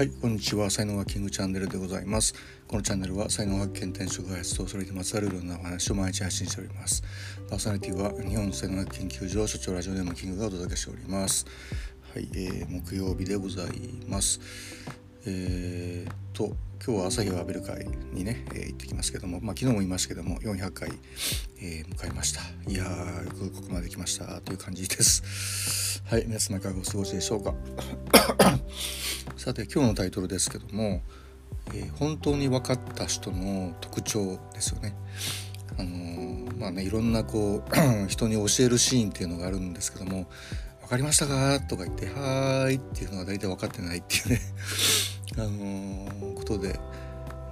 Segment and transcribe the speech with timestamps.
[0.00, 0.70] はい、こんにちは。
[0.70, 2.34] 才能がキングチャンネルでございます。
[2.66, 7.02] このチャンネルは才能学研転職開発とそれにまつわるいろんなお話を毎日配信しております。
[7.50, 11.44] パーソナリティは日本才能学研究所所長ラジオネームキングがお届けしております。
[12.14, 13.68] はい、えー、木曜日でござい
[14.08, 14.40] ます。
[15.26, 20.88] えー、と今日は朝日を浴びる会にね、えー、行ってきますけども、まあ、昨日も言いましたけども400回、
[21.60, 28.59] えー、迎えましたいやーよくここまで来ましたという感じですはい皆様いかがお過ごしでしょうか？
[29.40, 31.00] さて今日のタイトルですけども、
[31.68, 34.94] えー、本当に分かった人の特徴ですよね。
[35.78, 37.72] あのー、まあねいろんなこう
[38.06, 40.28] 人に教えるシーンっていうのがあるんですけども
[40.84, 44.40] 「分かりましたか?」とか言って「はーい」っていうのが大体分かってないっていうね
[45.38, 46.78] あの、ことで。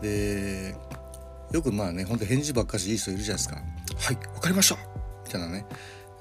[0.00, 0.74] で
[1.52, 3.56] よくまあねほんと返事ばっかしいい人いるじゃないですか
[3.94, 4.76] 「はい分かりました」
[5.26, 5.66] みたいなね、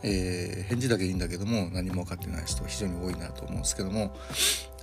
[0.04, 4.14] えー、返事だけいいんだけども何も分かってない人非常に多いなと思うんですけども、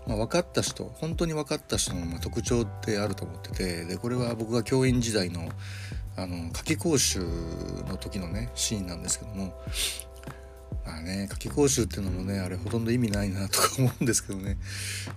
[0.06, 5.48] まあ、分かった人本当に分かった人のま特徴ってあると思っててでこれは僕が教員時代の
[6.16, 9.54] あの夏季講習の時のねシーンなんですけども
[10.84, 14.58] まあね夏季講習っていうのもねあれほとんど意味ないなとか思うんですけどね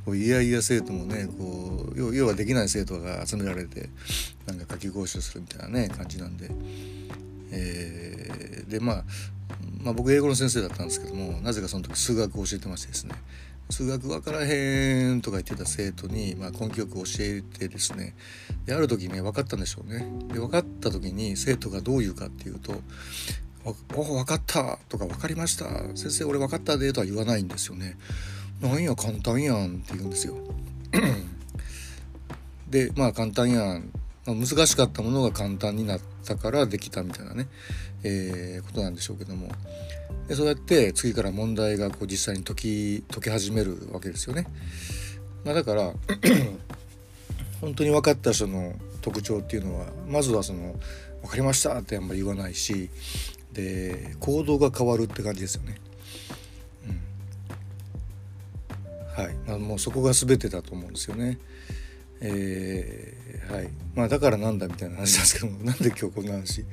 [0.06, 3.90] こういやいや生徒もねこう要はできない生徒が集められて
[4.46, 6.50] なんか夏季講習するみたいなね感じなんで、
[7.52, 9.04] えー、でまあ
[9.84, 13.16] まあ、僕英語の先生だったんですけどもなぜかその時数学を教えてましてですね。
[13.70, 18.16] 数学分からへんとか言ってた生徒に、まあ、根気よく教えてですね
[18.66, 20.06] である時ね分かったんでしょうね。
[20.28, 22.74] で分かった時に生徒がどう言うかっていうと
[23.66, 27.98] お分かったとか分かりました先生俺分かったでとは言わないんですよね
[28.62, 30.36] なんや簡単やんって言うんですよ。
[32.70, 33.92] でまあ簡単やん
[34.26, 37.48] ま難しかったものが簡単になったからできたみたいなね、
[38.04, 39.50] えー、ことなんでしょうけども
[40.28, 44.48] でそうやって次から問題がこう実際に解き解き始めるわけですよね。
[45.44, 45.94] まあ、だから
[47.60, 50.76] 本当に分かった人の特徴っていうのはまずはその
[51.22, 52.90] 「分かりました」ってあんまり言わないし
[53.52, 55.80] で行動が変わるって感じですよね。
[59.18, 61.38] うん、はい、まあ、もうそこが全てだと思うんですよね。
[62.24, 63.70] えー、はい。
[63.96, 66.66] まあだからなんだみたいな話なんですけどもなんで今日こんな話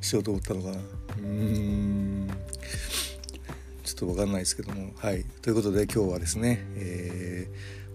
[0.00, 0.78] しようと思ったのかな。
[1.18, 2.28] うん。
[3.82, 4.92] ちょっと分かんないですけども。
[4.96, 5.24] はい。
[5.42, 7.11] ということで今日はですね、え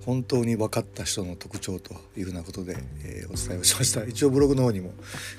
[0.08, 4.06] 本当に分かった人の特徴というふうなことで、えー、お伝えをしました。
[4.06, 4.94] 一応ブログの方にも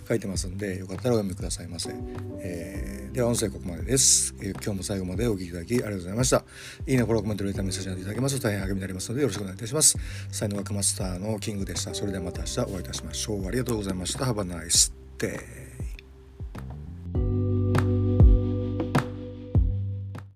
[0.07, 1.91] 書いてますんでよかったらお読みくださいませ、
[2.41, 6.45] えー、では音声ここまでです、えー、今日も最後までお聴きいただきありがとうございました。
[6.87, 9.97] いいねフォローコメントレーターメッセージなどいただけますと大変励みになりますのでよろしくお願いいたします。
[10.31, 11.95] 才能学マスターのキングでした。
[11.95, 13.47] それではまた明日お会いいたしましょう。
[13.47, 14.27] ありがとうございました。
[14.27, 15.58] Have a nice day